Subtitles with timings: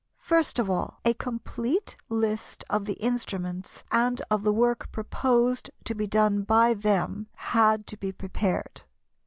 [0.17, 5.93] First of all, a complete list of the instruments and of the work proposed to
[5.93, 8.81] be done by them had to be prepared.